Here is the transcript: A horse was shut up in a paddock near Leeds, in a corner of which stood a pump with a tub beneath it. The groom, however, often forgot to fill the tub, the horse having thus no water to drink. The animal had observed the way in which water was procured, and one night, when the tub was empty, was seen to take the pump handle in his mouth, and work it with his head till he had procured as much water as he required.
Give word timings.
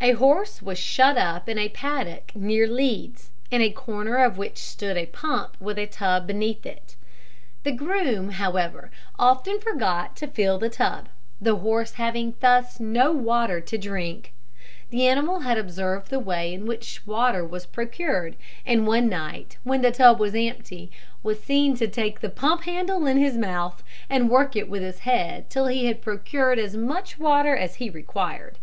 A 0.00 0.14
horse 0.14 0.60
was 0.62 0.80
shut 0.80 1.16
up 1.16 1.48
in 1.48 1.58
a 1.58 1.68
paddock 1.68 2.34
near 2.34 2.66
Leeds, 2.66 3.30
in 3.52 3.60
a 3.62 3.70
corner 3.70 4.16
of 4.16 4.36
which 4.36 4.58
stood 4.58 4.96
a 4.96 5.06
pump 5.06 5.56
with 5.60 5.78
a 5.78 5.86
tub 5.86 6.26
beneath 6.26 6.66
it. 6.66 6.96
The 7.62 7.70
groom, 7.70 8.30
however, 8.30 8.90
often 9.16 9.60
forgot 9.60 10.16
to 10.16 10.26
fill 10.26 10.58
the 10.58 10.68
tub, 10.68 11.08
the 11.40 11.54
horse 11.54 11.92
having 11.92 12.34
thus 12.40 12.80
no 12.80 13.12
water 13.12 13.60
to 13.60 13.78
drink. 13.78 14.32
The 14.90 15.06
animal 15.06 15.38
had 15.38 15.56
observed 15.56 16.10
the 16.10 16.18
way 16.18 16.52
in 16.52 16.66
which 16.66 17.06
water 17.06 17.44
was 17.46 17.64
procured, 17.64 18.34
and 18.66 18.88
one 18.88 19.08
night, 19.08 19.56
when 19.62 19.82
the 19.82 19.92
tub 19.92 20.18
was 20.18 20.34
empty, 20.34 20.90
was 21.22 21.40
seen 21.40 21.76
to 21.76 21.86
take 21.86 22.18
the 22.22 22.28
pump 22.28 22.62
handle 22.64 23.06
in 23.06 23.18
his 23.18 23.38
mouth, 23.38 23.84
and 24.10 24.30
work 24.30 24.56
it 24.56 24.68
with 24.68 24.82
his 24.82 24.98
head 25.06 25.48
till 25.48 25.68
he 25.68 25.86
had 25.86 26.02
procured 26.02 26.58
as 26.58 26.76
much 26.76 27.20
water 27.20 27.54
as 27.56 27.76
he 27.76 27.88
required. 27.88 28.58